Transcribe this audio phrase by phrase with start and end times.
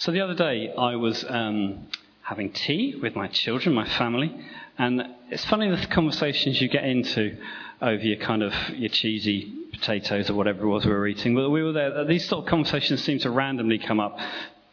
[0.00, 1.88] So the other day, I was um,
[2.22, 4.34] having tea with my children, my family,
[4.78, 7.36] and it's funny the conversations you get into
[7.82, 11.34] over your kind of your cheesy potatoes or whatever it was we were eating.
[11.34, 12.06] But we were there.
[12.06, 14.18] These sort of conversations seem to randomly come up.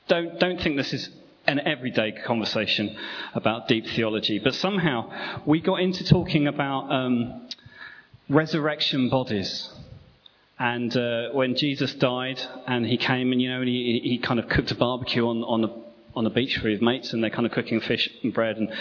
[0.08, 1.10] Don't don't think this is
[1.46, 2.96] an everyday conversation
[3.34, 7.50] about deep theology, but somehow we got into talking about um,
[8.30, 9.70] resurrection bodies.
[10.60, 14.50] And uh, when Jesus died and he came and, you know, he, he kind of
[14.50, 15.70] cooked a barbecue on, on, the,
[16.16, 18.58] on the beach for his mates and they're kind of cooking fish and bread.
[18.58, 18.78] And, and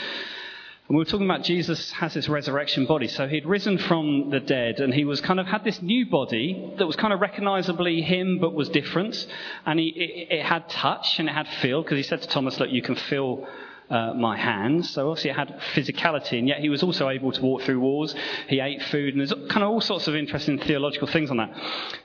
[0.89, 3.09] we were talking about Jesus has this resurrection body.
[3.09, 6.75] So he'd risen from the dead and he was kind of had this new body
[6.79, 9.27] that was kind of recognizably him but was different.
[9.67, 12.59] And he, it, it had touch and it had feel because he said to Thomas,
[12.59, 13.47] look, you can feel
[13.91, 14.91] uh, my hands.
[14.91, 18.15] So obviously it had physicality, and yet he was also able to walk through walls.
[18.49, 21.51] He ate food, and there's kind of all sorts of interesting theological things on that.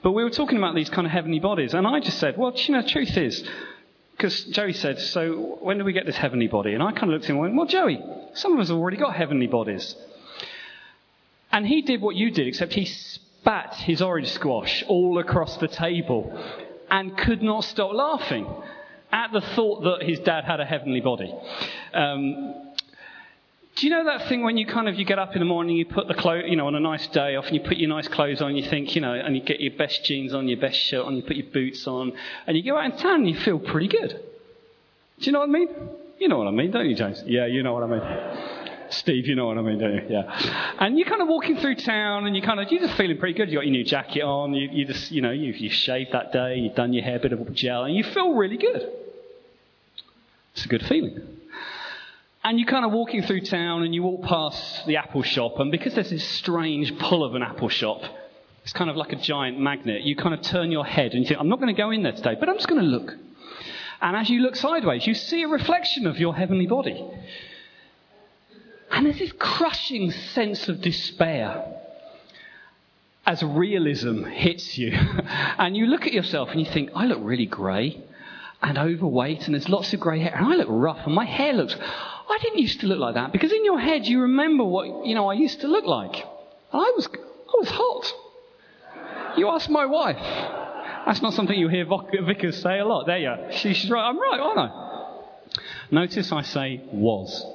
[0.04, 2.54] But we were talking about these kind of heavenly bodies, and I just said, well,
[2.56, 3.44] you know, truth is,
[4.16, 6.74] because Joey said, so when do we get this heavenly body?
[6.74, 8.00] And I kind of looked at him and went, well, Joey,
[8.34, 9.96] some of us have already got heavenly bodies.
[11.52, 15.68] And he did what you did, except he spat his orange squash all across the
[15.68, 16.40] table
[16.92, 18.46] and could not stop laughing
[19.12, 21.34] at the thought that his dad had a heavenly body.
[21.94, 22.56] Um,
[23.76, 25.78] do you know that thing when you kind of you get up in the morning,
[25.78, 27.90] you put the clothes, you know, on a nice day off, and you put your
[27.90, 30.60] nice clothes on, you think, you know, and you get your best jeans on, your
[30.60, 32.12] best shirt on, you put your boots on,
[32.48, 34.10] and you go out in town and you feel pretty good.
[35.20, 35.70] Do you know what I mean?
[36.20, 37.24] You know what I mean, don't you, James?
[37.26, 38.62] Yeah, you know what I mean.
[38.90, 40.04] Steve, you know what I mean, don't you?
[40.10, 40.76] Yeah.
[40.80, 43.34] And you're kind of walking through town and you kind of, you're just feeling pretty
[43.34, 43.50] good.
[43.50, 46.34] You got your new jacket on, you, you just, you know, you, you shaved that
[46.34, 48.92] day, you've done your hair, a bit of gel, and you feel really good.
[50.54, 51.20] It's a good feeling.
[52.44, 55.72] And you're kind of walking through town and you walk past the apple shop, and
[55.72, 58.02] because there's this strange pull of an apple shop,
[58.64, 60.02] it's kind of like a giant magnet.
[60.02, 62.04] You kind of turn your head and you think, I'm not going to go in
[62.04, 63.14] there today, but I'm just going to look.
[64.02, 67.04] And as you look sideways, you see a reflection of your heavenly body.
[68.90, 71.64] And there's this crushing sense of despair
[73.26, 74.92] as realism hits you.
[75.58, 78.02] and you look at yourself and you think, I look really grey
[78.62, 81.54] and overweight and there's lots of grey hair and I look rough and my hair
[81.54, 81.76] looks.
[81.80, 85.16] I didn't used to look like that because in your head you remember what you
[85.16, 86.16] know I used to look like.
[86.16, 89.38] And I was I was hot.
[89.38, 90.18] You ask my wife.
[91.06, 93.08] That's not something you hear vicars say a lot.
[93.08, 93.52] There you are.
[93.52, 94.08] She, she's right.
[94.08, 94.92] I'm right, aren't I?
[95.90, 97.46] Notice I say was.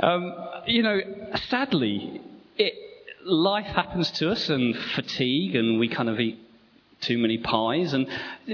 [0.00, 0.34] Um,
[0.66, 1.00] you know,
[1.48, 2.22] sadly,
[2.56, 2.74] it,
[3.24, 6.38] life happens to us and fatigue, and we kind of eat
[7.00, 7.92] too many pies.
[7.92, 8.06] And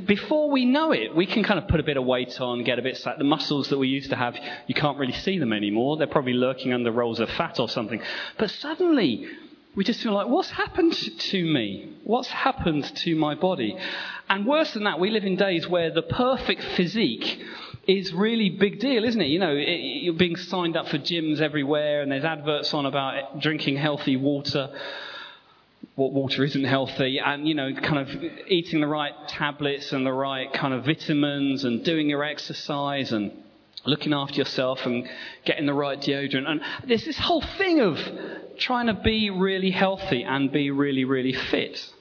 [0.07, 2.79] before we know it, we can kind of put a bit of weight on, get
[2.79, 3.19] a bit sad.
[3.19, 4.37] The muscles that we used to have,
[4.67, 5.97] you can't really see them anymore.
[5.97, 8.01] They're probably lurking under rolls of fat or something.
[8.39, 9.27] But suddenly,
[9.75, 11.97] we just feel like, what's happened to me?
[12.05, 13.77] What's happened to my body?
[14.29, 17.43] And worse than that, we live in days where the perfect physique
[17.87, 19.29] is really big deal, isn't it?
[19.29, 23.41] You know, it, you're being signed up for gyms everywhere, and there's adverts on about
[23.41, 24.71] drinking healthy water
[25.97, 30.13] what water isn't healthy and, you know, kind of eating the right tablets and the
[30.13, 33.33] right kind of vitamins and doing your exercise and
[33.87, 35.09] looking after yourself and
[35.47, 36.47] getting the right deodorant.
[36.47, 37.99] And there's this whole thing of
[38.59, 41.93] trying to be really healthy and be really, really fit.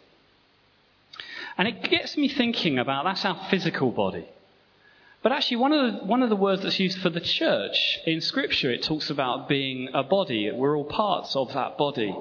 [1.58, 4.28] And it gets me thinking about that's our physical body.
[5.24, 8.20] But actually, one of, the, one of the words that's used for the church in
[8.20, 10.52] Scripture, it talks about being a body.
[10.52, 12.16] We're all parts of that body.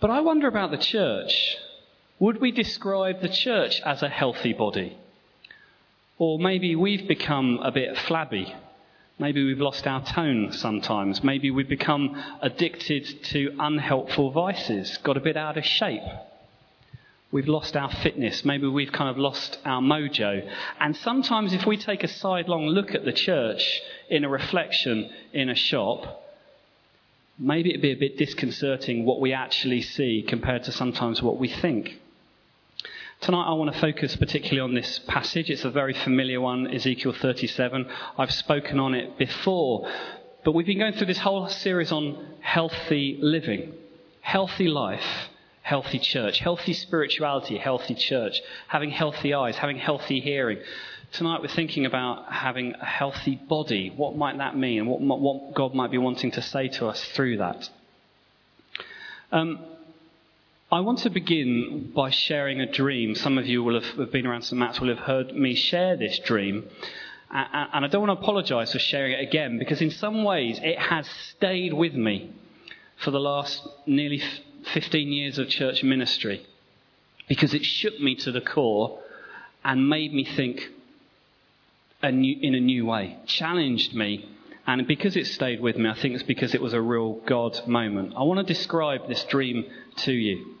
[0.00, 1.58] But I wonder about the church.
[2.18, 4.96] Would we describe the church as a healthy body?
[6.18, 8.54] Or maybe we've become a bit flabby.
[9.18, 11.22] Maybe we've lost our tone sometimes.
[11.22, 16.02] Maybe we've become addicted to unhelpful vices, got a bit out of shape.
[17.30, 18.44] We've lost our fitness.
[18.44, 20.50] Maybe we've kind of lost our mojo.
[20.80, 25.50] And sometimes, if we take a sidelong look at the church in a reflection in
[25.50, 26.19] a shop,
[27.40, 31.48] maybe it'd be a bit disconcerting what we actually see compared to sometimes what we
[31.48, 31.98] think.
[33.22, 35.50] Tonight, I want to focus particularly on this passage.
[35.50, 37.86] It's a very familiar one, Ezekiel 37.
[38.18, 39.90] I've spoken on it before,
[40.44, 43.72] but we've been going through this whole series on healthy living,
[44.20, 45.28] healthy life,
[45.62, 50.58] healthy church, healthy spirituality, healthy church, having healthy eyes, having healthy hearing.
[51.12, 53.92] Tonight we're thinking about having a healthy body.
[53.96, 54.86] What might that mean?
[54.86, 57.68] What, what God might be wanting to say to us through that?
[59.32, 59.58] Um,
[60.70, 63.16] I want to begin by sharing a dream.
[63.16, 64.56] Some of you will have, been around St.
[64.56, 66.68] Matt's will have heard me share this dream.
[67.32, 70.78] And I don't want to apologize for sharing it again because, in some ways, it
[70.78, 72.32] has stayed with me
[72.96, 74.22] for the last nearly
[74.72, 76.46] 15 years of church ministry
[77.28, 79.00] because it shook me to the core
[79.64, 80.68] and made me think,
[82.02, 84.28] a new, in a new way, challenged me.
[84.66, 87.66] And because it stayed with me, I think it's because it was a real God
[87.66, 88.14] moment.
[88.16, 89.64] I want to describe this dream
[89.98, 90.56] to you.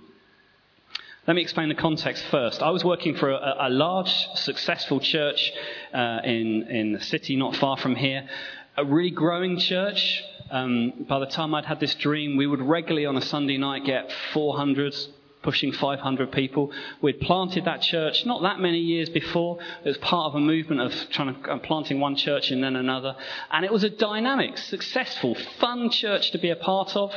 [1.26, 2.62] Let me explain the context first.
[2.62, 5.52] I was working for a, a large, successful church
[5.92, 8.28] uh, in, in the city not far from here,
[8.76, 10.24] a really growing church.
[10.50, 13.84] Um, by the time I'd had this dream, we would regularly on a Sunday night
[13.84, 14.96] get 400,
[15.42, 16.72] pushing 500 people.
[17.00, 19.58] We'd planted that church not that many years before.
[19.84, 22.76] It was part of a movement of trying to, uh, planting one church and then
[22.76, 23.16] another.
[23.50, 27.12] And it was a dynamic, successful, fun church to be a part of.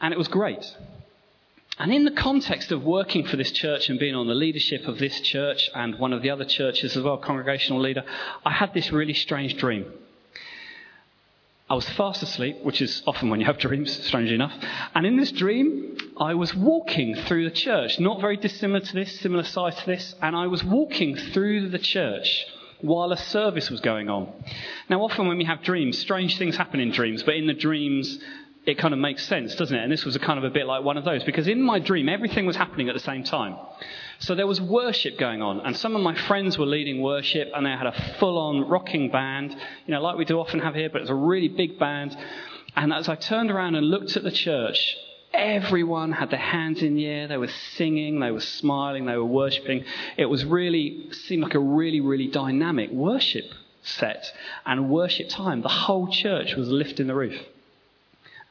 [0.00, 0.64] And it was great.
[1.78, 4.98] And in the context of working for this church and being on the leadership of
[4.98, 8.04] this church and one of the other churches as well, congregational leader,
[8.44, 9.86] I had this really strange dream.
[11.70, 14.52] I was fast asleep, which is often when you have dreams, strangely enough.
[14.94, 19.20] And in this dream, I was walking through the church, not very dissimilar to this,
[19.20, 22.46] similar size to this, and I was walking through the church
[22.82, 24.30] while a service was going on.
[24.90, 28.18] Now, often when we have dreams, strange things happen in dreams, but in the dreams,
[28.66, 29.82] it kind of makes sense, doesn't it?
[29.82, 31.78] And this was a kind of a bit like one of those, because in my
[31.78, 33.56] dream, everything was happening at the same time.
[34.18, 37.64] So there was worship going on, and some of my friends were leading worship, and
[37.64, 39.56] they had a full on rocking band,
[39.86, 42.14] you know, like we do often have here, but it was a really big band.
[42.76, 44.96] And as I turned around and looked at the church,
[45.34, 49.24] everyone had their hands in the air, they were singing, they were smiling, they were
[49.24, 49.84] worshipping.
[50.16, 53.46] It was really, seemed like a really, really dynamic worship
[53.82, 54.32] set
[54.64, 55.62] and worship time.
[55.62, 57.40] The whole church was lifting the roof.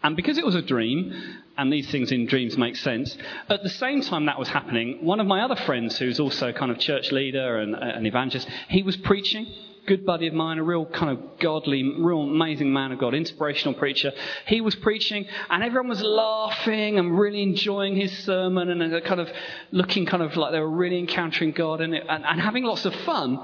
[0.03, 1.13] And because it was a dream,
[1.57, 3.15] and these things in dreams make sense,
[3.49, 6.71] at the same time that was happening, one of my other friends, who's also kind
[6.71, 9.45] of church leader and an evangelist, he was preaching.
[9.87, 13.73] Good buddy of mine, a real kind of godly, real amazing man of God, inspirational
[13.73, 14.11] preacher.
[14.45, 19.29] He was preaching, and everyone was laughing and really enjoying his sermon and kind of
[19.71, 22.93] looking kind of like they were really encountering God and, and, and having lots of
[22.93, 23.39] fun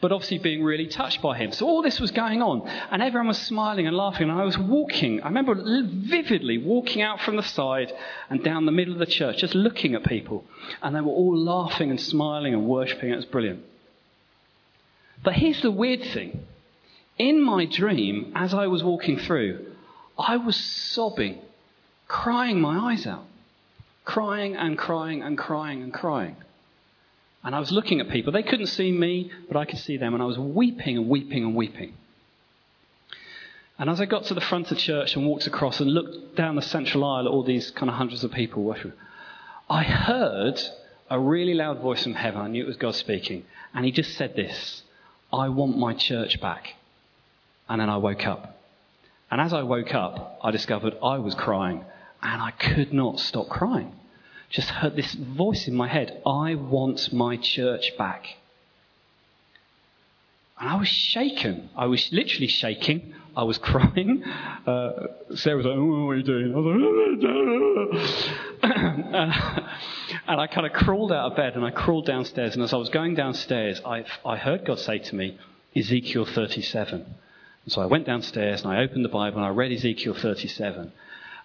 [0.00, 1.50] but obviously being really touched by him.
[1.52, 4.56] So all this was going on, and everyone was smiling and laughing, and I was
[4.56, 5.20] walking.
[5.22, 7.92] I remember vividly walking out from the side
[8.30, 10.44] and down the middle of the church, just looking at people,
[10.82, 13.10] and they were all laughing and smiling and worshipping.
[13.10, 13.64] It was brilliant.
[15.22, 16.46] But here's the weird thing.
[17.18, 19.66] In my dream, as I was walking through,
[20.18, 21.40] I was sobbing,
[22.06, 23.24] crying my eyes out.
[24.04, 26.36] Crying and crying and crying and crying.
[27.44, 28.32] And I was looking at people.
[28.32, 30.14] They couldn't see me, but I could see them.
[30.14, 31.94] And I was weeping and weeping and weeping.
[33.78, 36.56] And as I got to the front of church and walked across and looked down
[36.56, 38.94] the central aisle at all these kind of hundreds of people worshiping,
[39.70, 40.60] I heard
[41.10, 42.40] a really loud voice from heaven.
[42.40, 43.44] I knew it was God speaking.
[43.74, 44.82] And he just said this
[45.32, 46.74] I want my church back.
[47.68, 48.58] And then I woke up.
[49.30, 51.84] And as I woke up, I discovered I was crying.
[52.22, 53.92] And I could not stop crying
[54.50, 58.36] just heard this voice in my head I want my church back.
[60.58, 61.70] And I was shaken.
[61.76, 63.14] I was literally shaking.
[63.38, 64.24] I was crying.
[64.24, 64.90] Uh,
[65.36, 66.52] Sarah was like, oh, What are you doing?
[66.54, 66.66] I was
[68.62, 69.64] like,
[70.26, 72.54] and I kind of crawled out of bed and I crawled downstairs.
[72.54, 75.38] And as I was going downstairs, I, I heard God say to me,
[75.76, 77.06] Ezekiel 37.
[77.64, 80.92] And so I went downstairs and I opened the Bible and I read Ezekiel 37.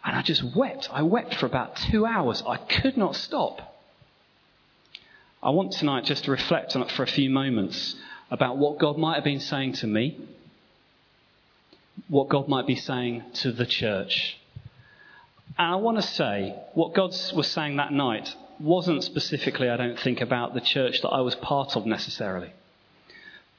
[0.06, 0.90] And I just wept.
[0.92, 2.42] I wept for about two hours.
[2.48, 3.78] I could not stop.
[5.44, 7.96] I want tonight just to reflect on it for a few moments
[8.32, 10.18] about what God might have been saying to me,
[12.08, 14.38] what God might be saying to the church.
[15.58, 20.00] And I want to say what God was saying that night wasn't specifically, I don't
[20.00, 22.52] think, about the church that I was part of necessarily.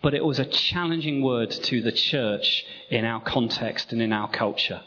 [0.02, 4.30] But it was a challenging word to the church in our context and in our
[4.30, 4.82] culture.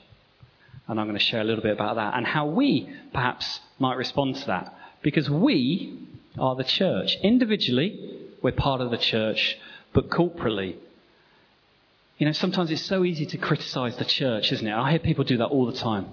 [0.87, 3.97] And I'm going to share a little bit about that and how we perhaps might
[3.97, 4.73] respond to that.
[5.01, 5.97] Because we
[6.37, 7.15] are the church.
[7.23, 9.57] Individually, we're part of the church,
[9.93, 10.75] but corporately,
[12.17, 14.73] you know, sometimes it's so easy to criticize the church, isn't it?
[14.73, 16.07] I hear people do that all the time.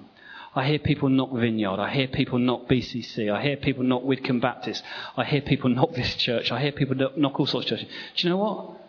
[0.54, 1.80] I hear people knock Vineyard.
[1.80, 3.32] I hear people knock BCC.
[3.32, 4.84] I hear people knock Widcombe Baptist.
[5.16, 6.52] I hear people knock this church.
[6.52, 7.92] I hear people knock all sorts of churches.
[8.16, 8.80] Do you know what?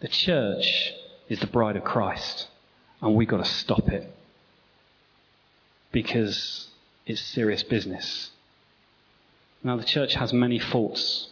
[0.00, 0.92] The church
[1.28, 2.48] is the bride of Christ,
[3.00, 4.12] and we've got to stop it
[5.92, 6.68] because
[7.06, 8.30] it's serious business.
[9.62, 11.28] Now, the church has many faults,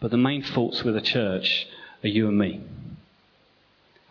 [0.00, 1.68] but the main faults with the church
[2.02, 2.60] are you and me.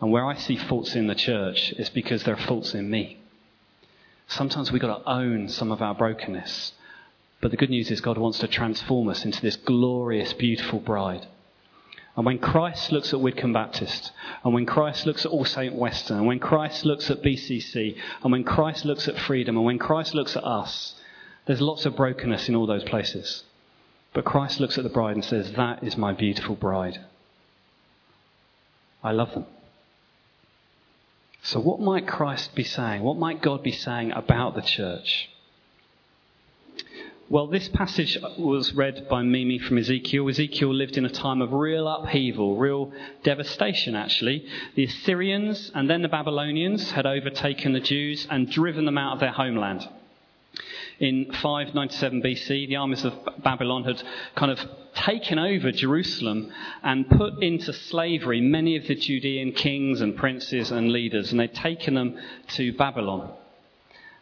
[0.00, 3.18] And where I see faults in the church is because there are faults in me.
[4.28, 6.72] Sometimes we've got to own some of our brokenness.
[7.40, 11.26] But the good news is God wants to transform us into this glorious, beautiful bride.
[12.16, 14.10] And when Christ looks at Widcombe Baptist,
[14.44, 18.32] and when Christ looks at All Saint Weston, and when Christ looks at BCC, and
[18.32, 20.96] when Christ looks at Freedom, and when Christ looks at us,
[21.46, 23.44] there's lots of brokenness in all those places.
[24.14, 26.98] But Christ looks at the bride and says, That is my beautiful bride.
[29.02, 29.46] I love them.
[31.48, 33.02] So, what might Christ be saying?
[33.02, 35.30] What might God be saying about the church?
[37.30, 40.28] Well, this passage was read by Mimi from Ezekiel.
[40.28, 44.44] Ezekiel lived in a time of real upheaval, real devastation, actually.
[44.74, 49.20] The Assyrians and then the Babylonians had overtaken the Jews and driven them out of
[49.20, 49.88] their homeland.
[50.98, 53.14] In 597 BC, the armies of
[53.44, 54.02] Babylon had
[54.34, 54.58] kind of
[54.96, 56.52] taken over Jerusalem
[56.82, 61.54] and put into slavery many of the Judean kings and princes and leaders, and they'd
[61.54, 63.32] taken them to Babylon.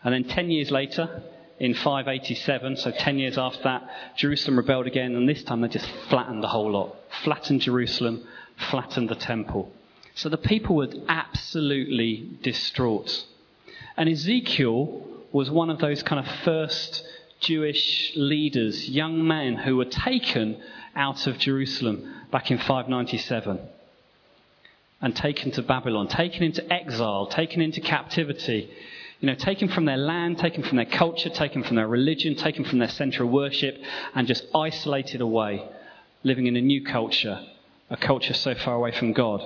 [0.04, 1.22] And then 10 years later,
[1.58, 5.90] in 587, so 10 years after that, Jerusalem rebelled again, and this time they just
[6.10, 6.94] flattened the whole lot.
[7.24, 8.22] Flattened Jerusalem,
[8.70, 9.72] flattened the temple.
[10.14, 13.24] So the people were absolutely distraught.
[13.96, 17.04] And Ezekiel was one of those kind of first
[17.40, 20.58] Jewish leaders, young men who were taken
[20.94, 23.60] out of Jerusalem back in 597
[25.02, 28.70] and taken to Babylon, taken into exile, taken into captivity.
[29.20, 32.64] You know, taken from their land, taken from their culture, taken from their religion, taken
[32.64, 33.76] from their centre of worship,
[34.14, 35.68] and just isolated away,
[36.22, 37.44] living in a new culture,
[37.90, 39.42] a culture so far away from God.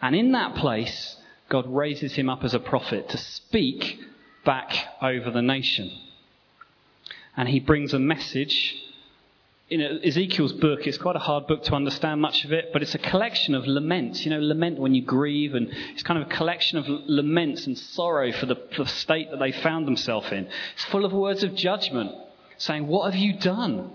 [0.00, 1.16] And in that place,
[1.48, 4.00] God raises him up as a prophet to speak
[4.44, 4.72] back
[5.02, 5.90] over the nation.
[7.36, 8.74] And he brings a message
[9.70, 12.94] In Ezekiel's book it's quite a hard book to understand much of it, but it's
[12.94, 14.24] a collection of laments.
[14.24, 17.76] You know, lament when you grieve, and it's kind of a collection of laments and
[17.76, 20.46] sorrow for the, for the state that they found themselves in.
[20.74, 22.12] It's full of words of judgment,
[22.58, 23.90] saying, What have you done?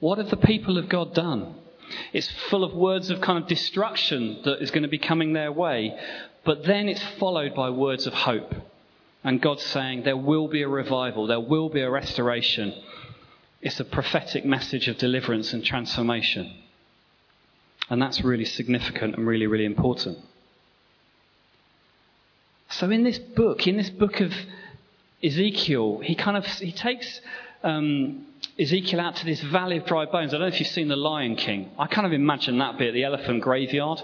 [0.00, 1.54] What have the people of God done?
[2.12, 5.50] It's full of words of kind of destruction that is going to be coming their
[5.50, 5.98] way,
[6.44, 8.54] but then it's followed by words of hope.
[9.28, 12.72] And God's saying, There will be a revival, there will be a restoration.
[13.60, 16.50] It's a prophetic message of deliverance and transformation.
[17.90, 20.16] And that's really significant and really, really important.
[22.70, 24.32] So in this book, in this book of
[25.22, 27.20] Ezekiel, he kind of he takes
[27.62, 28.24] um,
[28.58, 30.32] Ezekiel out to this valley of dry bones.
[30.32, 31.70] I don't know if you've seen The Lion King.
[31.78, 34.00] I kind of imagine that bit, the elephant graveyard.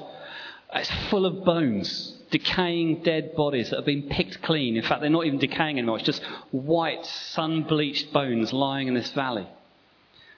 [0.75, 4.77] It's full of bones, decaying dead bodies that have been picked clean.
[4.77, 5.99] In fact, they're not even decaying anymore.
[5.99, 9.47] It's just white, sun bleached bones lying in this valley.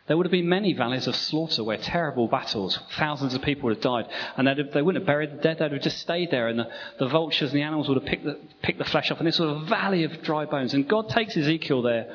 [0.06, 3.76] There would have been many valleys of slaughter where terrible battles, thousands of people would
[3.76, 6.48] have died, and have, they wouldn't have buried the dead, they'd have just stayed there,
[6.48, 9.18] and the, the vultures and the animals would have picked the, picked the flesh off,
[9.18, 10.74] and this sort of a valley of dry bones.
[10.74, 12.14] And God takes Ezekiel there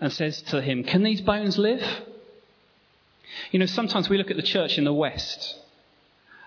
[0.00, 1.82] and says to him, Can these bones live?
[3.50, 5.56] You know, sometimes we look at the church in the West,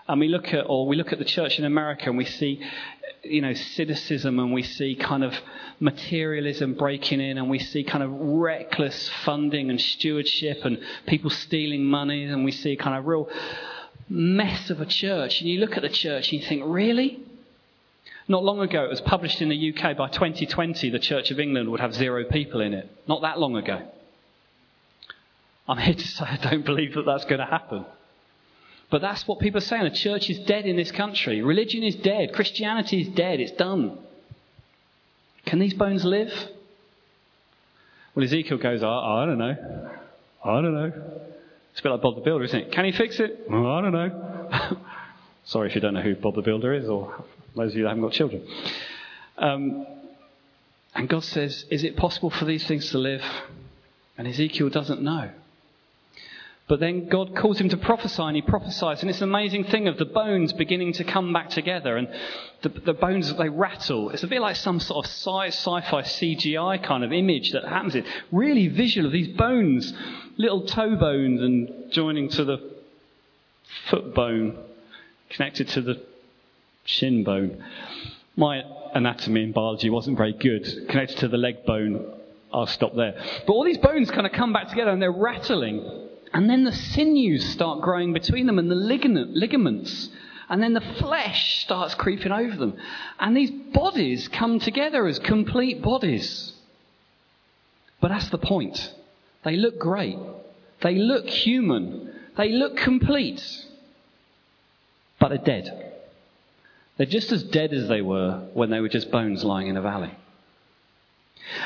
[0.07, 2.61] and we look at, or we look at the church in America and we see,
[3.23, 5.33] you know, cynicism and we see kind of
[5.79, 11.85] materialism breaking in and we see kind of reckless funding and stewardship and people stealing
[11.85, 13.29] money and we see kind of real
[14.09, 15.39] mess of a church.
[15.39, 17.21] And you look at the church and you think, really?
[18.27, 21.69] Not long ago, it was published in the UK by 2020, the Church of England
[21.69, 22.89] would have zero people in it.
[23.07, 23.81] Not that long ago.
[25.67, 27.85] I'm here to say I don't believe that that's going to happen.
[28.89, 29.83] But that's what people are saying.
[29.85, 31.41] The church is dead in this country.
[31.41, 32.33] Religion is dead.
[32.33, 33.39] Christianity is dead.
[33.39, 33.97] It's done.
[35.45, 36.31] Can these bones live?
[38.15, 39.89] Well, Ezekiel goes, I, I don't know.
[40.45, 40.91] I don't know.
[41.71, 42.71] It's a bit like Bob the Builder, isn't it?
[42.71, 43.45] Can he fix it?
[43.49, 44.77] Well, I don't know.
[45.45, 47.23] Sorry if you don't know who Bob the Builder is, or
[47.55, 48.47] those of you that haven't got children.
[49.37, 49.87] Um,
[50.93, 53.23] and God says, Is it possible for these things to live?
[54.17, 55.31] And Ezekiel doesn't know.
[56.73, 59.01] But then God calls him to prophesy, and he prophesies.
[59.01, 61.97] And it's an amazing thing of the bones beginning to come back together.
[61.97, 62.07] And
[62.63, 64.09] the, the bones, they rattle.
[64.09, 67.93] It's a bit like some sort of sci fi CGI kind of image that happens.
[67.93, 69.93] It's really visual of these bones,
[70.37, 72.71] little toe bones, and joining to the
[73.91, 74.57] foot bone,
[75.29, 76.01] connected to the
[76.85, 77.63] shin bone.
[78.35, 78.63] My
[78.95, 80.87] anatomy and biology wasn't very good.
[80.89, 82.03] Connected to the leg bone,
[82.51, 83.13] I'll stop there.
[83.45, 86.02] But all these bones kind of come back together and they're rattling.
[86.33, 90.09] And then the sinews start growing between them and the ligaments.
[90.49, 92.77] And then the flesh starts creeping over them.
[93.19, 96.53] And these bodies come together as complete bodies.
[98.01, 98.93] But that's the point.
[99.43, 100.17] They look great.
[100.81, 102.13] They look human.
[102.35, 103.43] They look complete.
[105.19, 105.93] But they're dead.
[106.97, 109.81] They're just as dead as they were when they were just bones lying in a
[109.81, 110.11] valley.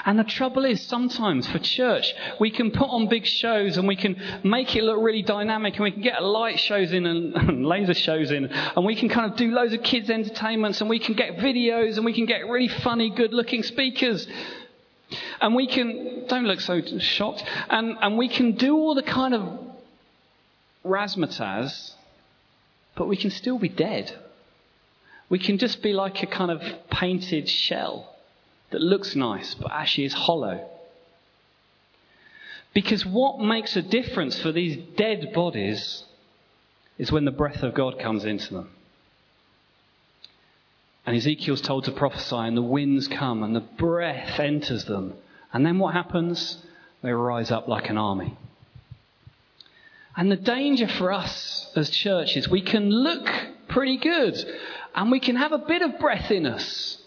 [0.05, 3.95] And the trouble is, sometimes for church, we can put on big shows and we
[3.95, 7.65] can make it look really dynamic and we can get light shows in and, and
[7.65, 10.99] laser shows in and we can kind of do loads of kids' entertainments and we
[10.99, 14.27] can get videos and we can get really funny, good looking speakers.
[15.39, 19.33] And we can, don't look so shocked, and, and we can do all the kind
[19.33, 19.57] of
[20.83, 21.93] razzmatazz,
[22.95, 24.13] but we can still be dead.
[25.29, 28.16] We can just be like a kind of painted shell
[28.71, 30.67] that looks nice but actually is hollow.
[32.73, 36.03] Because what makes a difference for these dead bodies
[36.97, 38.69] is when the breath of God comes into them.
[41.05, 45.13] And Ezekiel's told to prophesy, and the winds come, and the breath enters them.
[45.53, 46.57] And then what happens?
[47.01, 48.37] They rise up like an army.
[50.17, 53.29] And the danger for us as churches, we can look
[53.69, 54.35] pretty good,
[54.95, 56.97] and we can have a bit of breath in us,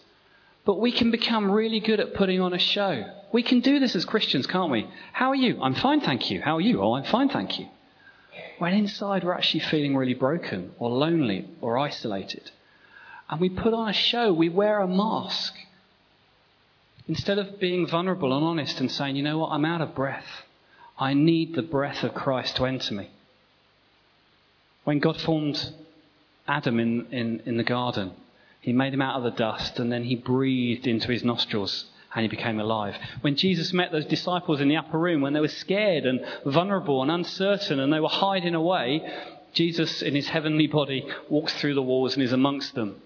[0.70, 3.04] but we can become really good at putting on a show.
[3.32, 4.88] We can do this as Christians, can't we?
[5.12, 5.60] How are you?
[5.60, 6.40] I'm fine, thank you.
[6.40, 6.80] How are you?
[6.80, 7.66] Oh, I'm fine, thank you.
[8.60, 12.52] When inside we're actually feeling really broken or lonely or isolated.
[13.28, 15.54] And we put on a show, we wear a mask.
[17.08, 20.44] Instead of being vulnerable and honest and saying, you know what, I'm out of breath.
[20.96, 23.10] I need the breath of Christ to enter me.
[24.84, 25.72] When God formed
[26.46, 28.12] Adam in, in, in the garden,
[28.60, 32.22] he made him out of the dust and then he breathed into his nostrils and
[32.22, 32.96] he became alive.
[33.20, 37.02] When Jesus met those disciples in the upper room, when they were scared and vulnerable
[37.02, 39.02] and uncertain and they were hiding away,
[39.52, 42.96] Jesus, in his heavenly body, walks through the walls and is amongst them.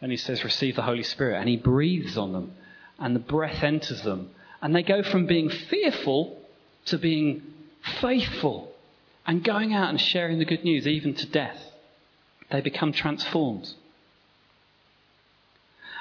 [0.00, 1.38] And he says, Receive the Holy Spirit.
[1.38, 2.52] And he breathes on them,
[2.98, 4.30] and the breath enters them.
[4.60, 6.40] And they go from being fearful
[6.86, 7.42] to being
[8.00, 8.72] faithful
[9.26, 11.60] and going out and sharing the good news, even to death.
[12.50, 13.72] They become transformed.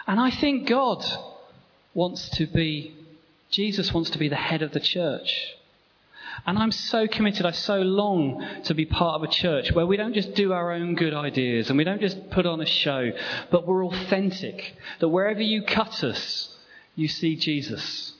[0.07, 1.03] And I think God
[1.93, 2.93] wants to be,
[3.49, 5.55] Jesus wants to be the head of the church.
[6.45, 9.97] And I'm so committed, I so long to be part of a church where we
[9.97, 13.11] don't just do our own good ideas and we don't just put on a show,
[13.49, 14.75] but we're authentic.
[14.99, 16.55] That wherever you cut us,
[16.95, 18.13] you see Jesus.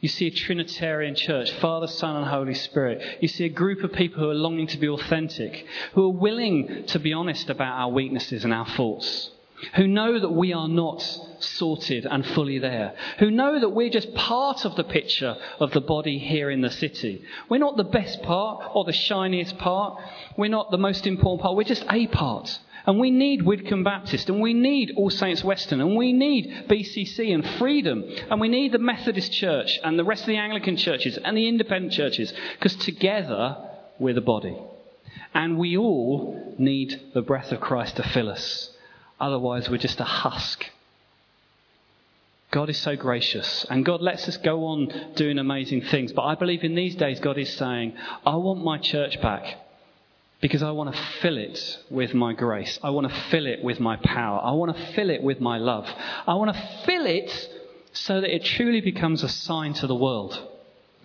[0.00, 3.18] You see a Trinitarian church, Father, Son, and Holy Spirit.
[3.20, 6.84] You see a group of people who are longing to be authentic, who are willing
[6.88, 9.30] to be honest about our weaknesses and our faults
[9.74, 11.02] who know that we are not
[11.40, 15.80] sorted and fully there, who know that we're just part of the picture of the
[15.80, 17.22] body here in the city.
[17.48, 20.00] We're not the best part or the shiniest part.
[20.36, 21.56] We're not the most important part.
[21.56, 22.58] We're just a part.
[22.86, 27.34] And we need Widcombe Baptist, and we need All Saints Weston, and we need BCC
[27.34, 31.18] and Freedom, and we need the Methodist Church and the rest of the Anglican churches
[31.22, 33.58] and the independent churches, because together
[33.98, 34.56] we're the body.
[35.34, 38.70] And we all need the breath of Christ to fill us.
[39.20, 40.64] Otherwise, we're just a husk.
[42.50, 46.12] God is so gracious, and God lets us go on doing amazing things.
[46.12, 49.58] But I believe in these days, God is saying, I want my church back
[50.40, 52.78] because I want to fill it with my grace.
[52.82, 54.40] I want to fill it with my power.
[54.42, 55.86] I want to fill it with my love.
[56.26, 57.50] I want to fill it
[57.92, 60.40] so that it truly becomes a sign to the world.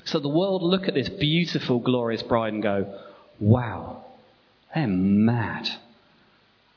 [0.06, 3.00] So the world look at this beautiful, glorious bride and go,
[3.40, 4.06] wow,
[4.74, 5.70] they're mad.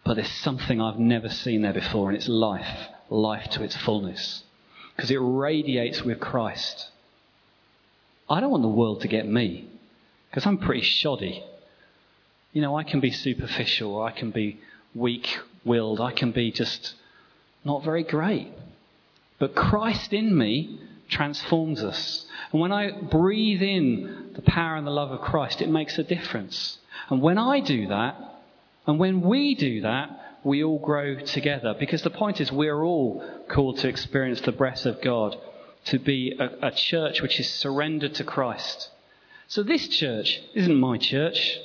[0.07, 4.45] But there's something I've never seen there before, and it's life, life to its fullness.
[4.95, 6.91] Because it radiates with Christ.
[8.31, 9.69] I don't want the world to get me,
[10.31, 11.43] because I'm pretty shoddy.
[12.53, 14.61] You know, I can be superficial, I can be
[14.95, 16.95] weak willed, I can be just
[17.65, 18.53] not very great.
[19.41, 22.27] But Christ in me transforms us.
[22.53, 26.05] And when I breathe in the power and the love of Christ, it makes a
[26.05, 26.79] difference.
[27.11, 28.36] And when I do that,
[28.87, 31.75] and when we do that, we all grow together.
[31.79, 35.37] Because the point is, we're all called to experience the breath of God,
[35.87, 38.91] to be a, a church which is surrendered to Christ.
[39.49, 41.59] So this church isn't my church.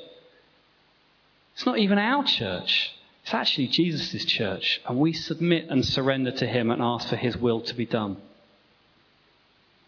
[1.53, 2.91] It's not even our church.
[3.23, 4.81] It's actually Jesus' church.
[4.87, 8.17] And we submit and surrender to Him and ask for His will to be done.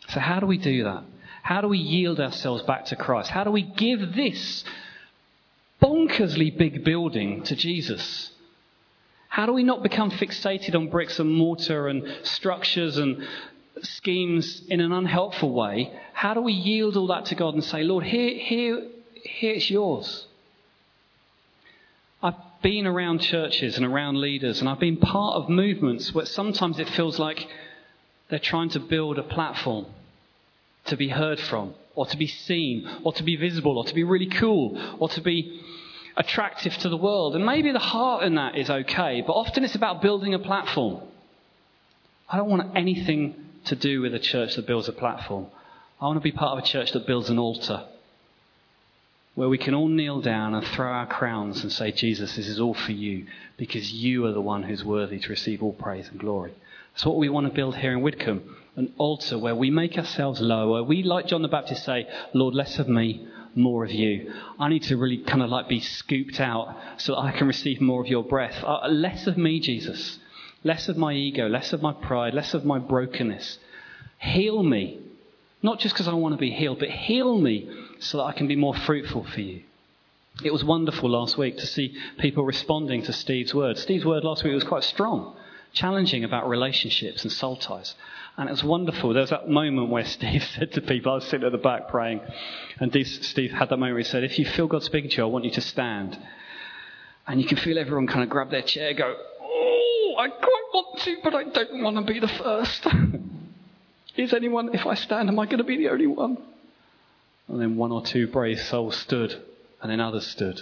[0.10, 1.04] So, how do we do that?
[1.42, 3.30] How do we yield ourselves back to Christ?
[3.30, 4.64] How do we give this
[5.84, 8.32] bonkersly big building to Jesus?
[9.28, 13.28] How do we not become fixated on bricks and mortar and structures and
[13.82, 15.92] schemes in an unhelpful way?
[16.14, 18.88] How do we yield all that to God and say, Lord, here, here,
[19.24, 20.28] here it's yours?
[22.22, 26.80] I've been around churches and around leaders, and I've been part of movements where sometimes
[26.80, 27.46] it feels like
[28.30, 29.88] they're trying to build a platform
[30.86, 34.04] to be heard from, or to be seen, or to be visible, or to be
[34.04, 35.62] really cool, or to be
[36.18, 37.36] attractive to the world.
[37.36, 41.02] And maybe the heart in that is okay, but often it's about building a platform.
[42.30, 45.48] I don't want anything to do with a church that builds a platform.
[46.02, 47.86] I want to be part of a church that builds an altar
[49.36, 52.60] where we can all kneel down and throw our crowns and say, Jesus, this is
[52.60, 53.26] all for you
[53.58, 56.54] because you are the one who's worthy to receive all praise and glory.
[56.94, 58.44] That's what we want to build here in Widcombe
[58.76, 60.84] an altar where we make ourselves lower.
[60.84, 64.34] We, like John the Baptist, say, Lord, less of me, more of you.
[64.60, 67.82] I need to really kind of like be scooped out so that I can receive
[67.82, 68.64] more of your breath.
[68.64, 70.20] Uh, less of me, Jesus.
[70.64, 73.60] Less of my ego, less of my pride, less of my brokenness.
[74.18, 75.00] Heal me.
[75.62, 78.48] Not just because I want to be healed, but heal me so that I can
[78.48, 79.64] be more fruitful for you.
[80.44, 83.78] It was wonderful last week to see people responding to Steve's word.
[83.78, 85.36] Steve's word last week was quite strong,
[85.74, 87.96] challenging about relationships and soul ties.
[88.38, 89.14] And it was wonderful.
[89.14, 91.90] There was that moment where Steve said to people, I was sitting at the back
[91.90, 92.22] praying,
[92.80, 95.24] and Steve had that moment where he said, If you feel God speaking to you,
[95.24, 96.18] I want you to stand.
[97.28, 101.00] And you can feel everyone kind of grab their chair, go, Oh, I quite want
[101.02, 102.88] to, but I don't want to be the first.
[104.16, 106.38] Is anyone, if I stand, am I going to be the only one?
[107.48, 109.42] And then one or two brave souls stood,
[109.82, 110.62] and then others stood.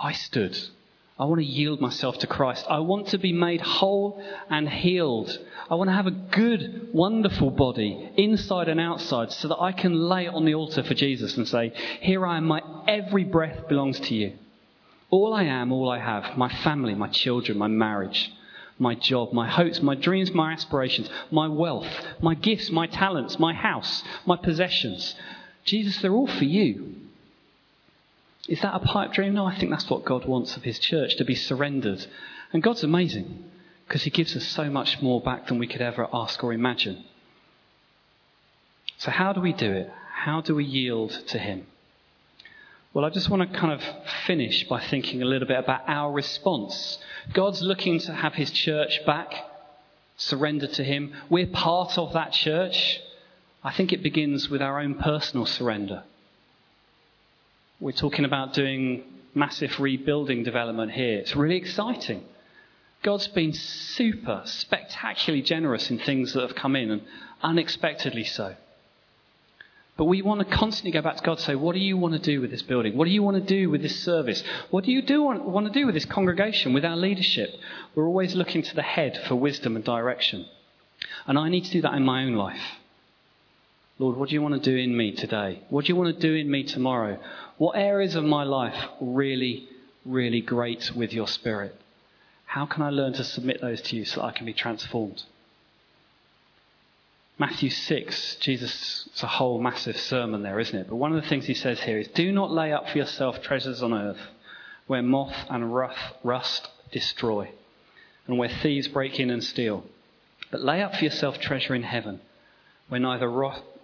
[0.00, 0.56] I stood.
[1.20, 2.64] I want to yield myself to Christ.
[2.66, 5.38] I want to be made whole and healed.
[5.70, 10.08] I want to have a good, wonderful body, inside and outside, so that I can
[10.08, 13.68] lay it on the altar for Jesus and say, Here I am, my every breath
[13.68, 14.32] belongs to you.
[15.10, 18.32] All I am, all I have, my family, my children, my marriage,
[18.78, 21.86] my job, my hopes, my dreams, my aspirations, my wealth,
[22.22, 25.14] my gifts, my talents, my house, my possessions.
[25.66, 26.94] Jesus, they're all for you.
[28.50, 29.34] Is that a pipe dream?
[29.34, 32.04] No, I think that's what God wants of His church, to be surrendered.
[32.52, 33.44] And God's amazing
[33.86, 37.04] because He gives us so much more back than we could ever ask or imagine.
[38.98, 39.90] So, how do we do it?
[40.12, 41.68] How do we yield to Him?
[42.92, 43.82] Well, I just want to kind of
[44.26, 46.98] finish by thinking a little bit about our response.
[47.32, 49.32] God's looking to have His church back,
[50.16, 51.14] surrender to Him.
[51.28, 52.98] We're part of that church.
[53.62, 56.02] I think it begins with our own personal surrender.
[57.80, 61.18] We're talking about doing massive rebuilding development here.
[61.18, 62.22] It's really exciting.
[63.02, 67.02] God's been super, spectacularly generous in things that have come in, and
[67.42, 68.54] unexpectedly so.
[69.96, 72.12] But we want to constantly go back to God and say, What do you want
[72.12, 72.98] to do with this building?
[72.98, 74.44] What do you want to do with this service?
[74.68, 77.54] What do you do want, want to do with this congregation, with our leadership?
[77.94, 80.44] We're always looking to the head for wisdom and direction.
[81.26, 82.60] And I need to do that in my own life.
[84.00, 85.60] Lord, what do you want to do in me today?
[85.68, 87.18] What do you want to do in me tomorrow?
[87.60, 89.68] What areas of my life really,
[90.06, 91.78] really great with your spirit?
[92.46, 95.24] How can I learn to submit those to you so that I can be transformed?
[97.38, 100.88] Matthew 6, Jesus, it's a whole massive sermon there, isn't it?
[100.88, 103.42] But one of the things he says here is Do not lay up for yourself
[103.42, 104.20] treasures on earth
[104.86, 105.74] where moth and
[106.24, 107.50] rust destroy
[108.26, 109.84] and where thieves break in and steal.
[110.50, 112.20] But lay up for yourself treasure in heaven
[112.88, 113.28] where neither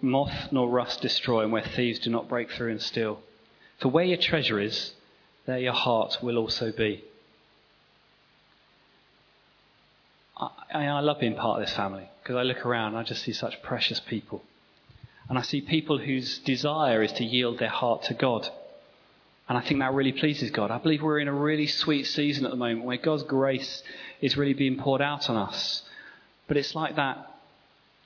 [0.01, 3.21] moth nor rust destroy and where thieves do not break through and steal.
[3.79, 4.93] For where your treasure is,
[5.45, 7.03] there your heart will also be.
[10.37, 13.23] I, I love being part of this family because I look around and I just
[13.23, 14.43] see such precious people.
[15.29, 18.49] And I see people whose desire is to yield their heart to God.
[19.49, 20.71] And I think that really pleases God.
[20.71, 23.83] I believe we're in a really sweet season at the moment where God's grace
[24.21, 25.83] is really being poured out on us.
[26.47, 27.39] But it's like that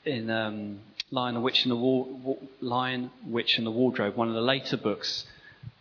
[0.05, 0.79] in um,
[1.11, 4.77] Lion, the Witch, and the War- Lion, Witch, and the Wardrobe, one of the later
[4.77, 5.25] books.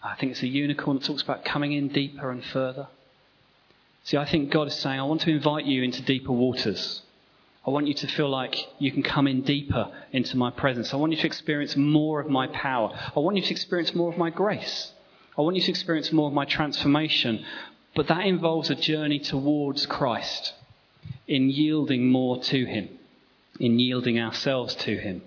[0.03, 2.89] I think it's a unicorn that talks about coming in deeper and further.
[4.05, 7.03] See, I think God is saying, I want to invite you into deeper waters.
[7.67, 10.95] I want you to feel like you can come in deeper into my presence.
[10.95, 12.91] I want you to experience more of my power.
[13.15, 14.93] I want you to experience more of my grace.
[15.37, 17.45] I want you to experience more of my transformation.
[17.95, 20.55] But that involves a journey towards Christ
[21.29, 22.89] in yielding more to Him,
[23.59, 25.23] in yielding ourselves to Him.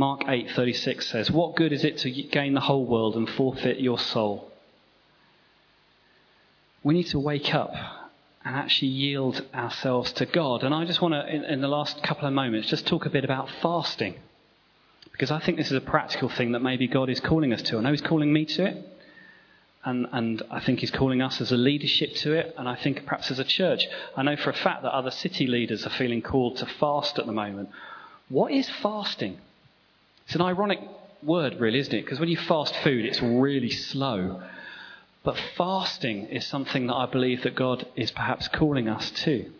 [0.00, 3.98] Mark 8:36 says, "What good is it to gain the whole world and forfeit your
[3.98, 4.50] soul?"
[6.82, 7.74] We need to wake up
[8.42, 10.64] and actually yield ourselves to God.
[10.64, 13.10] And I just want to, in, in the last couple of moments, just talk a
[13.10, 14.14] bit about fasting.
[15.12, 17.76] Because I think this is a practical thing that maybe God is calling us to.
[17.76, 18.76] I know He's calling me to it.
[19.84, 22.54] And, and I think He's calling us as a leadership to it.
[22.56, 23.86] And I think perhaps as a church.
[24.16, 27.26] I know for a fact that other city leaders are feeling called to fast at
[27.26, 27.68] the moment.
[28.30, 29.36] What is fasting?
[30.30, 30.78] It's an ironic
[31.24, 32.04] word, really, isn't it?
[32.04, 34.40] Because when you fast food, it's really slow.
[35.24, 39.50] But fasting is something that I believe that God is perhaps calling us to.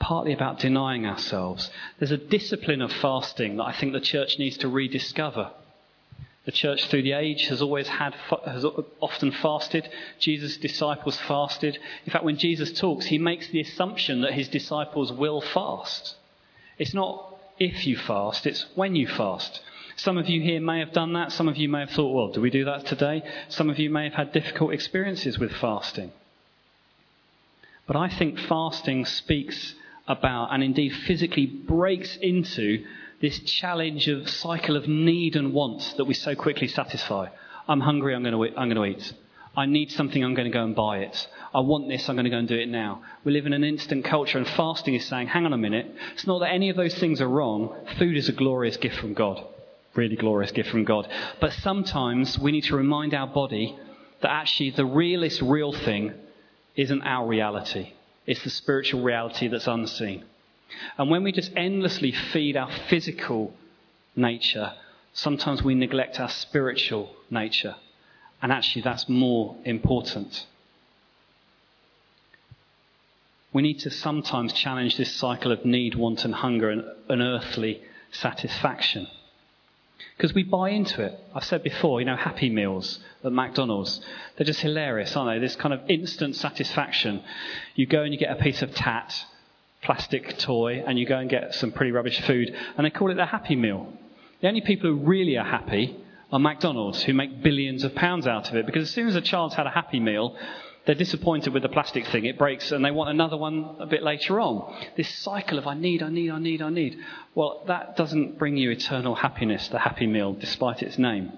[0.00, 1.70] Partly about denying ourselves.
[2.00, 5.52] There's a discipline of fasting that I think the church needs to rediscover.
[6.44, 8.64] The church through the age has always had, has
[8.98, 9.88] often fasted.
[10.18, 11.78] Jesus' disciples fasted.
[12.06, 16.16] In fact, when Jesus talks, he makes the assumption that his disciples will fast.
[16.76, 19.60] It's not if you fast, it's when you fast.
[19.96, 21.32] Some of you here may have done that.
[21.32, 23.22] Some of you may have thought, well, do we do that today?
[23.48, 26.12] Some of you may have had difficult experiences with fasting.
[27.86, 29.74] But I think fasting speaks
[30.08, 32.84] about and indeed physically breaks into
[33.20, 37.28] this challenge of cycle of need and want that we so quickly satisfy.
[37.68, 39.12] I'm hungry, I'm going to, I'm going to eat.
[39.56, 41.28] I need something, I'm going to go and buy it.
[41.54, 43.02] I want this, I'm going to go and do it now.
[43.22, 46.26] We live in an instant culture, and fasting is saying, hang on a minute, it's
[46.26, 47.72] not that any of those things are wrong.
[47.98, 49.44] Food is a glorious gift from God.
[49.94, 51.08] Really glorious gift from God.
[51.40, 53.78] But sometimes we need to remind our body
[54.22, 56.14] that actually the realest real thing
[56.74, 57.92] isn't our reality,
[58.26, 60.24] it's the spiritual reality that's unseen.
[60.98, 63.54] And when we just endlessly feed our physical
[64.16, 64.72] nature,
[65.12, 67.76] sometimes we neglect our spiritual nature.
[68.42, 70.46] And actually, that's more important.
[73.52, 79.06] We need to sometimes challenge this cycle of need, want, and hunger and unearthly satisfaction.
[80.16, 81.18] Because we buy into it.
[81.34, 84.00] I've said before, you know, Happy Meals at McDonald's,
[84.36, 85.44] they're just hilarious, aren't they?
[85.44, 87.22] This kind of instant satisfaction.
[87.74, 89.24] You go and you get a piece of tat,
[89.82, 93.14] plastic toy, and you go and get some pretty rubbish food, and they call it
[93.14, 93.92] the Happy Meal.
[94.40, 95.96] The only people who really are happy
[96.34, 99.20] are McDonald's, who make billions of pounds out of it, because as soon as a
[99.20, 100.36] child's had a Happy Meal,
[100.84, 104.02] they're disappointed with the plastic thing, it breaks, and they want another one a bit
[104.02, 104.84] later on.
[104.96, 106.98] This cycle of I need, I need, I need, I need.
[107.36, 111.32] Well, that doesn't bring you eternal happiness, the Happy Meal, despite its name.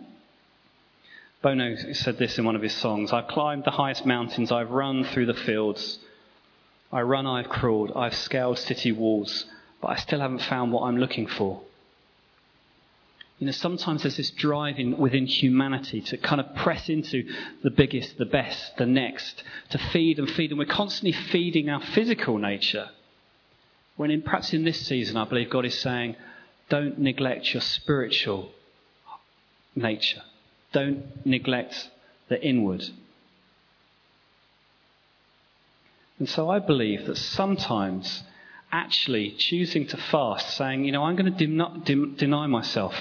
[1.42, 5.04] Bono said this in one of his songs I've climbed the highest mountains, I've run
[5.04, 5.98] through the fields.
[6.90, 9.44] I run, I've crawled, I've scaled city walls,
[9.82, 11.60] but I still haven't found what I'm looking for.
[13.38, 17.30] You know, sometimes there's this drive in, within humanity to kind of press into
[17.62, 21.82] the biggest, the best, the next, to feed and feed, and we're constantly feeding our
[21.82, 22.88] physical nature.
[23.96, 26.16] When in, perhaps in this season, I believe God is saying,
[26.70, 28.52] don't neglect your spiritual
[29.74, 30.22] nature.
[30.72, 31.90] Don't neglect
[32.28, 32.84] the inward.
[36.18, 38.22] And so I believe that sometimes
[38.72, 42.94] actually choosing to fast, saying, you know, I'm going to deny myself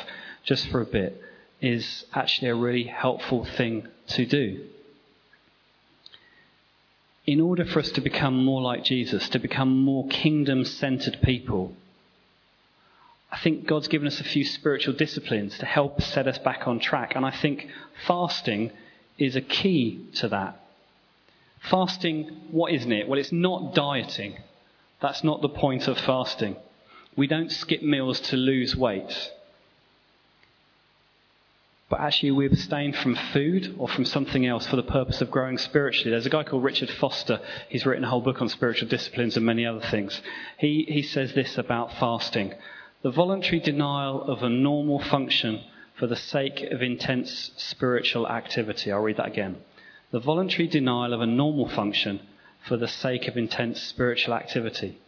[0.46, 1.22] just for a bit
[1.60, 4.66] is actually a really helpful thing to do.
[7.26, 11.74] In order for us to become more like Jesus, to become more kingdom centered people,
[13.32, 16.80] I think God's given us a few spiritual disciplines to help set us back on
[16.80, 17.16] track.
[17.16, 17.68] And I think
[18.06, 18.72] fasting
[19.18, 20.62] is a key to that.
[21.62, 23.08] Fasting, what isn't it?
[23.08, 24.38] Well, it's not dieting.
[25.02, 26.58] That's not the point of fasting.
[27.16, 29.32] We don't skip meals to lose weight
[31.90, 35.58] but actually we abstain from food or from something else for the purpose of growing
[35.58, 36.12] spiritually.
[36.12, 37.40] There's a guy called Richard Foster.
[37.70, 40.22] He's written a whole book on spiritual disciplines and many other things.
[40.58, 42.54] He, he says this about fasting
[43.06, 45.62] the voluntary denial of a normal function
[45.94, 48.92] for the sake of intense spiritual activity.
[48.92, 49.58] I'll read that again.
[50.10, 52.20] The voluntary denial of a normal function
[52.68, 55.00] for the sake of intense spiritual activity.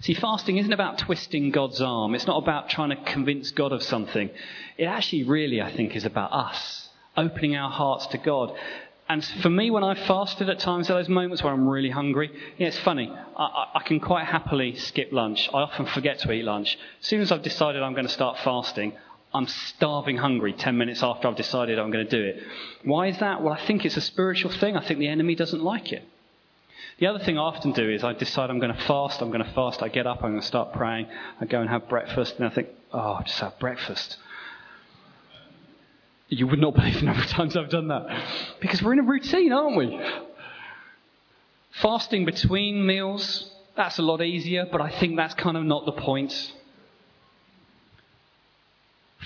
[0.00, 2.14] See, fasting isn't about twisting God's arm.
[2.14, 4.30] It's not about trying to convince God of something.
[4.76, 8.52] It actually, really, I think, is about us opening our hearts to God.
[9.08, 11.90] And for me, when I fasted at times, there are those moments where I'm really
[11.90, 12.30] hungry.
[12.56, 13.12] Yeah, it's funny.
[13.36, 15.48] I, I, can quite happily skip lunch.
[15.52, 16.78] I often forget to eat lunch.
[17.00, 18.94] As soon as I've decided I'm going to start fasting,
[19.34, 22.42] I'm starving hungry 10 minutes after I've decided I'm going to do it.
[22.82, 23.42] Why is that?
[23.42, 24.76] Well, I think it's a spiritual thing.
[24.76, 26.08] I think the enemy doesn't like it.
[26.98, 29.44] The other thing I often do is I decide I'm going to fast, I'm going
[29.44, 31.08] to fast, I get up, I'm going to start praying,
[31.40, 34.16] I go and have breakfast, and I think, oh, I'll just have breakfast.
[36.28, 38.06] You would not believe the number of times I've done that.
[38.60, 40.00] Because we're in a routine, aren't we?
[41.72, 45.92] Fasting between meals, that's a lot easier, but I think that's kind of not the
[45.92, 46.52] point.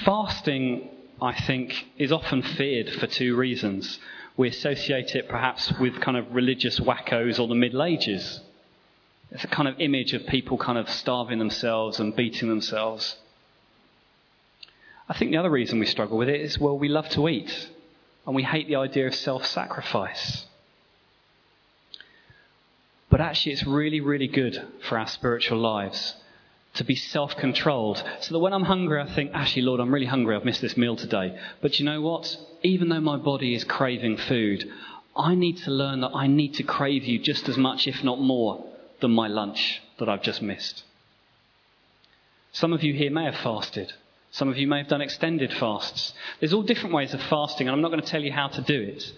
[0.06, 0.88] Fasting,
[1.20, 3.98] I think, is often feared for two reasons
[4.38, 8.40] we associate it perhaps with kind of religious wackos or the Middle Ages.
[9.32, 13.16] It's a kind of image of people kind of starving themselves and beating themselves.
[15.08, 17.68] I think the other reason we struggle with it is well, we love to eat
[18.24, 20.46] and we hate the idea of self sacrifice.
[23.10, 26.14] But actually, it's really, really good for our spiritual lives
[26.78, 28.02] to be self controlled.
[28.20, 30.34] So that when I'm hungry, I think, actually, Lord, I'm really hungry.
[30.34, 31.38] I've missed this meal today.
[31.60, 32.36] But you know what?
[32.62, 34.68] Even though my body is craving food,
[35.16, 38.20] I need to learn that I need to crave you just as much, if not
[38.20, 38.64] more,
[39.00, 40.84] than my lunch that I've just missed.
[42.52, 43.92] Some of you here may have fasted.
[44.30, 46.12] Some of you may have done extended fasts.
[46.38, 48.62] There's all different ways of fasting, and I'm not going to tell you how to
[48.62, 49.12] do it.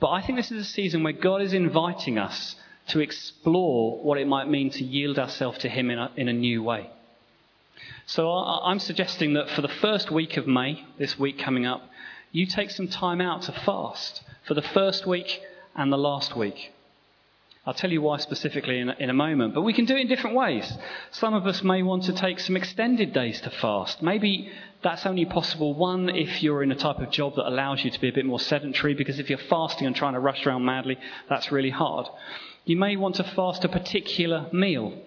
[0.00, 2.56] But I think this is a season where God is inviting us
[2.88, 6.32] to explore what it might mean to yield ourselves to Him in a, in a
[6.32, 6.90] new way.
[8.06, 11.82] So I'm suggesting that for the first week of May, this week coming up,
[12.32, 15.40] you take some time out to fast for the first week
[15.74, 16.72] and the last week.
[17.66, 19.54] I'll tell you why specifically in, in a moment.
[19.54, 20.70] But we can do it in different ways.
[21.12, 24.02] Some of us may want to take some extended days to fast.
[24.02, 24.50] Maybe
[24.82, 28.00] that's only possible, one, if you're in a type of job that allows you to
[28.00, 30.98] be a bit more sedentary, because if you're fasting and trying to rush around madly,
[31.30, 32.06] that's really hard.
[32.66, 34.98] You may want to fast a particular meal.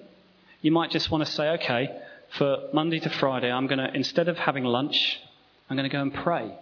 [0.62, 1.90] You might just want to say, okay,
[2.38, 5.20] for Monday to Friday, I'm going to, instead of having lunch,
[5.70, 6.58] I'm going to go and pray.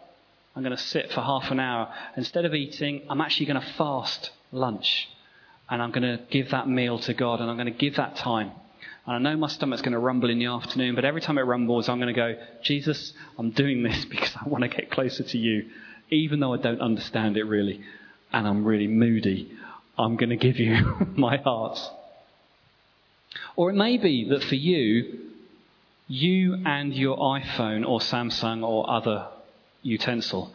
[0.55, 1.93] I'm going to sit for half an hour.
[2.15, 5.09] Instead of eating, I'm actually going to fast lunch
[5.69, 8.15] and I'm going to give that meal to God and I'm going to give that
[8.15, 8.51] time.
[9.05, 11.41] And I know my stomach's going to rumble in the afternoon, but every time it
[11.41, 15.23] rumbles, I'm going to go, Jesus, I'm doing this because I want to get closer
[15.23, 15.69] to you,
[16.09, 17.81] even though I don't understand it really,
[18.31, 19.51] and I'm really moody.
[19.97, 21.79] I'm going to give you my heart.
[23.55, 25.19] Or it may be that for you,
[26.07, 29.27] you and your iPhone or Samsung or other
[29.81, 30.53] utensil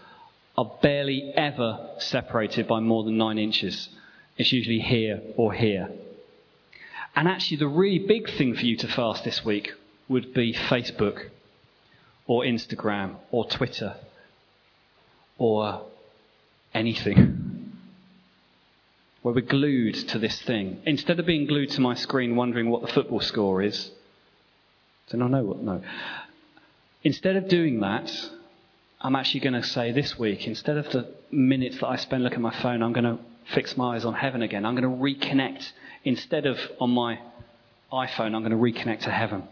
[0.56, 3.88] are barely ever separated by more than nine inches.
[4.36, 5.90] It's usually here or here.
[7.16, 9.72] And actually, the really big thing for you to fast this week
[10.08, 11.28] would be Facebook
[12.26, 13.96] or Instagram or Twitter
[15.38, 15.82] or
[16.72, 17.72] anything.
[19.22, 20.80] Where we're glued to this thing.
[20.86, 23.90] Instead of being glued to my screen wondering what the football score is.
[25.10, 25.58] Do I know what?
[25.58, 25.82] No.
[27.02, 28.10] Instead of doing that,
[29.00, 32.36] I'm actually going to say this week, instead of the minutes that I spend looking
[32.36, 33.18] at my phone, I'm going to
[33.52, 34.64] fix my eyes on heaven again.
[34.64, 35.72] I'm going to reconnect.
[36.04, 37.18] Instead of on my
[37.92, 39.44] iPhone, I'm going to reconnect to heaven.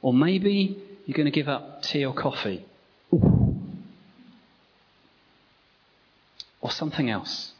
[0.00, 2.64] Or maybe you're going to give up tea or coffee.
[6.60, 7.52] Or something else.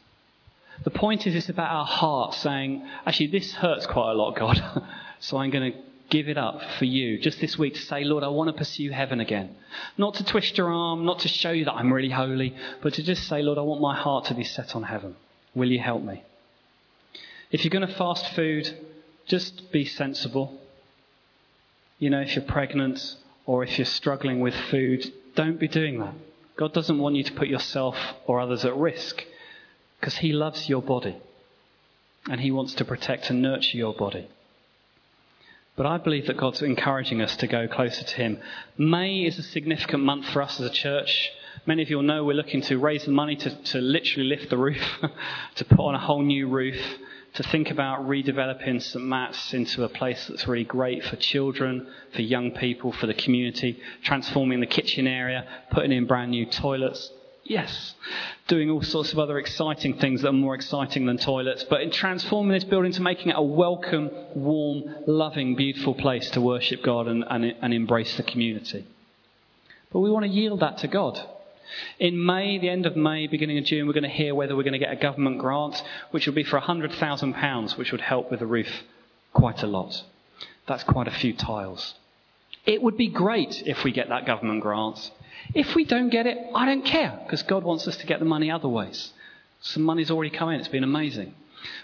[0.83, 4.61] The point is, it's about our heart saying, actually, this hurts quite a lot, God.
[5.19, 5.77] so I'm going to
[6.09, 8.91] give it up for you just this week to say, Lord, I want to pursue
[8.91, 9.55] heaven again.
[9.97, 13.03] Not to twist your arm, not to show you that I'm really holy, but to
[13.03, 15.15] just say, Lord, I want my heart to be set on heaven.
[15.55, 16.23] Will you help me?
[17.51, 18.77] If you're going to fast food,
[19.25, 20.59] just be sensible.
[21.97, 26.13] You know, if you're pregnant or if you're struggling with food, don't be doing that.
[26.57, 27.95] God doesn't want you to put yourself
[28.25, 29.23] or others at risk
[29.99, 31.15] because He loves your body
[32.29, 34.27] and He wants to protect and nurture your body.
[35.79, 38.41] But I believe that God's encouraging us to go closer to Him.
[38.77, 41.31] May is a significant month for us as a church.
[41.65, 44.49] Many of you will know we're looking to raise the money to, to literally lift
[44.49, 44.83] the roof,
[45.55, 46.75] to put on a whole new roof,
[47.35, 49.05] to think about redeveloping St.
[49.05, 53.79] Matt's into a place that's really great for children, for young people, for the community,
[54.03, 57.09] transforming the kitchen area, putting in brand new toilets,
[57.49, 57.95] Yes.
[58.47, 61.89] Doing all sorts of other exciting things that are more exciting than toilets, but in
[61.89, 67.07] transforming this building to making it a welcome, warm, loving, beautiful place to worship God
[67.07, 68.85] and, and, and embrace the community.
[69.91, 71.19] But we want to yield that to God.
[71.97, 74.61] In May, the end of May, beginning of June, we're going to hear whether we're
[74.61, 75.81] going to get a government grant,
[76.11, 78.83] which will be for £100,000, which would help with the roof
[79.33, 80.03] quite a lot.
[80.67, 81.95] That's quite a few tiles.
[82.67, 85.11] It would be great if we get that government grant.
[85.53, 88.25] If we don't get it, I don't care, because God wants us to get the
[88.25, 89.13] money other ways.
[89.61, 91.33] Some money's already come in, it's been amazing.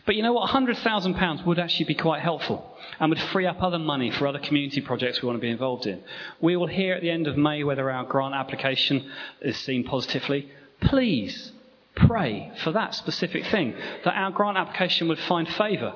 [0.05, 0.49] But you know what?
[0.51, 4.79] £100,000 would actually be quite helpful and would free up other money for other community
[4.81, 6.01] projects we want to be involved in.
[6.39, 9.09] We will hear at the end of May whether our grant application
[9.41, 10.49] is seen positively.
[10.79, 11.51] Please
[11.95, 15.95] pray for that specific thing, that our grant application would find favour.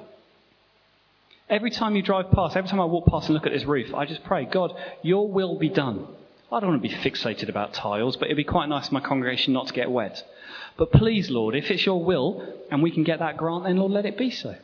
[1.50, 3.94] Every time you drive past, every time I walk past and look at this roof,
[3.94, 6.08] I just pray, God, your will be done.
[6.52, 9.02] I don't want to be fixated about tiles, but it'd be quite nice for my
[9.02, 10.24] congregation not to get wet.
[10.78, 13.92] But please, Lord, if it's your will and we can get that grant, then Lord,
[13.92, 14.56] let it be so.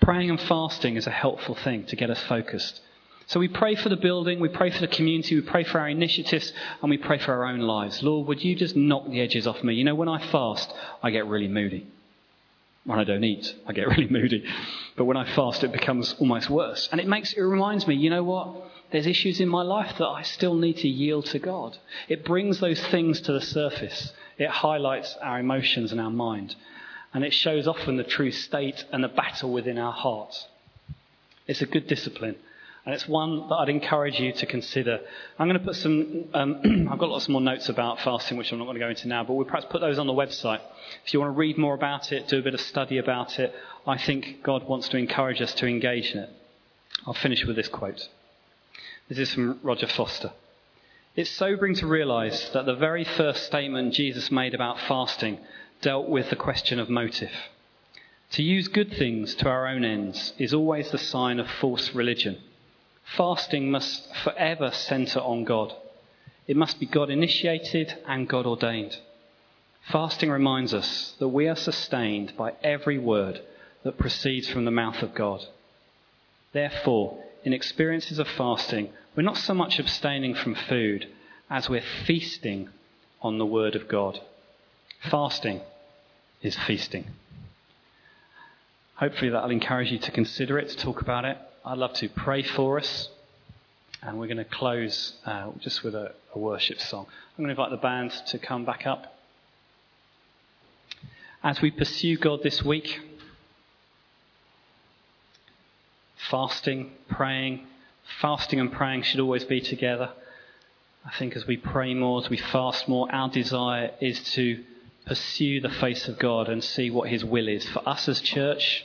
[0.00, 2.80] Praying and fasting is a helpful thing to get us focused.
[3.26, 5.88] So we pray for the building, we pray for the community, we pray for our
[5.88, 8.02] initiatives, and we pray for our own lives.
[8.02, 9.74] Lord, would you just knock the edges off me?
[9.74, 10.70] You know, when I fast,
[11.02, 11.86] I get really moody.
[12.84, 14.44] When I don't eat, I get really moody.
[14.96, 16.88] But when I fast, it becomes almost worse.
[16.92, 18.56] And it makes, it reminds me, you know what?
[18.94, 21.76] There's issues in my life that I still need to yield to God.
[22.08, 24.12] It brings those things to the surface.
[24.38, 26.54] It highlights our emotions and our mind.
[27.12, 30.46] And it shows often the true state and the battle within our hearts.
[31.48, 32.36] It's a good discipline.
[32.86, 35.00] And it's one that I'd encourage you to consider.
[35.40, 38.58] I'm going to put some, um, I've got lots more notes about fasting, which I'm
[38.58, 40.60] not going to go into now, but we'll perhaps put those on the website.
[41.04, 43.52] If you want to read more about it, do a bit of study about it,
[43.88, 46.30] I think God wants to encourage us to engage in it.
[47.08, 48.08] I'll finish with this quote.
[49.08, 50.32] This is from Roger Foster.
[51.14, 55.40] It's sobering to realize that the very first statement Jesus made about fasting
[55.82, 57.30] dealt with the question of motive.
[58.30, 62.38] To use good things to our own ends is always the sign of false religion.
[63.04, 65.74] Fasting must forever center on God.
[66.46, 68.96] It must be God initiated and God ordained.
[69.82, 73.42] Fasting reminds us that we are sustained by every word
[73.82, 75.44] that proceeds from the mouth of God.
[76.52, 81.06] Therefore, in experiences of fasting, we're not so much abstaining from food
[81.50, 82.70] as we're feasting
[83.20, 84.18] on the Word of God.
[85.10, 85.60] Fasting
[86.42, 87.06] is feasting.
[88.96, 91.36] Hopefully, that'll encourage you to consider it, to talk about it.
[91.64, 93.08] I'd love to pray for us.
[94.02, 97.06] And we're going to close uh, just with a, a worship song.
[97.36, 99.18] I'm going to invite the band to come back up.
[101.42, 103.00] As we pursue God this week,
[106.30, 107.66] fasting, praying,
[108.20, 110.10] fasting and praying should always be together.
[111.04, 114.62] I think as we pray more, as we fast more, our desire is to
[115.06, 118.84] pursue the face of God and see what His will is for us as church,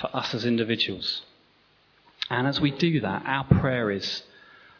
[0.00, 1.22] for us as individuals.
[2.30, 4.22] And as we do that, our prayer is,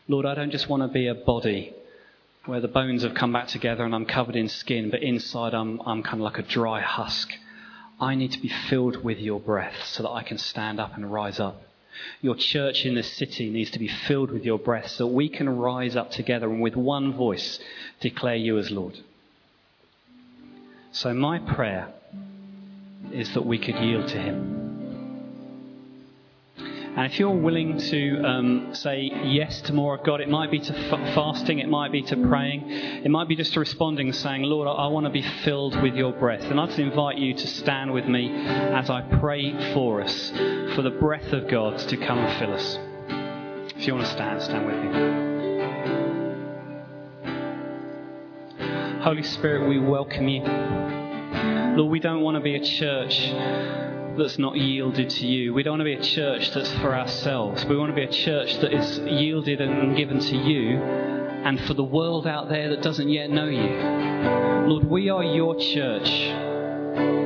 [0.08, 1.74] Lord, I don't just want to be a body
[2.44, 5.80] where the bones have come back together and I'm covered in skin, but inside I'm,
[5.84, 7.32] I'm kind of like a dry husk.
[8.00, 11.10] I need to be filled with your breath so that I can stand up and
[11.10, 11.62] rise up.
[12.20, 15.30] Your church in this city needs to be filled with your breath so that we
[15.30, 17.58] can rise up together and with one voice
[18.00, 18.98] declare you as Lord.
[20.92, 21.88] So, my prayer
[23.12, 24.65] is that we could yield to Him.
[26.96, 30.60] And if you're willing to um, say yes to more of God, it might be
[30.60, 34.44] to f- fasting, it might be to praying, it might be just to responding, saying,
[34.44, 36.42] Lord, I, I want to be filled with your breath.
[36.44, 40.30] And I'd invite you to stand with me as I pray for us,
[40.74, 42.78] for the breath of God to come and fill us.
[43.76, 45.26] If you want to stand, stand with me.
[49.02, 50.40] Holy Spirit, we welcome you.
[51.76, 53.20] Lord, we don't want to be a church
[54.16, 55.52] that's not yielded to you.
[55.54, 57.64] We don't want to be a church that's for ourselves.
[57.66, 61.74] We want to be a church that is yielded and given to you and for
[61.74, 64.68] the world out there that doesn't yet know you.
[64.68, 67.25] Lord, we are your church.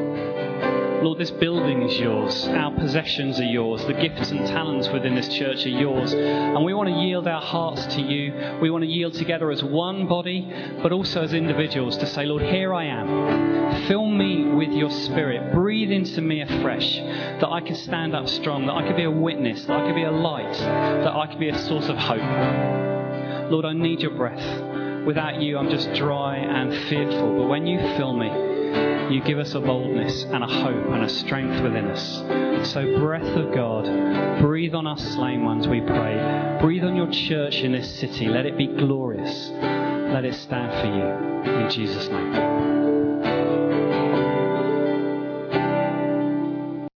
[1.02, 2.46] Lord, this building is yours.
[2.48, 3.82] Our possessions are yours.
[3.86, 6.12] The gifts and talents within this church are yours.
[6.12, 8.58] And we want to yield our hearts to you.
[8.60, 12.42] We want to yield together as one body, but also as individuals to say, Lord,
[12.42, 13.86] here I am.
[13.86, 15.54] Fill me with your spirit.
[15.54, 19.10] Breathe into me afresh that I can stand up strong, that I can be a
[19.10, 23.50] witness, that I can be a light, that I can be a source of hope.
[23.50, 25.06] Lord, I need your breath.
[25.06, 27.38] Without you, I'm just dry and fearful.
[27.38, 28.49] But when you fill me,
[29.12, 32.70] you give us a boldness and a hope and a strength within us.
[32.72, 36.58] So, breath of God, breathe on us slain ones, we pray.
[36.60, 38.26] Breathe on your church in this city.
[38.28, 39.50] Let it be glorious.
[39.50, 41.60] Let it stand for you.
[41.64, 42.89] In Jesus' name.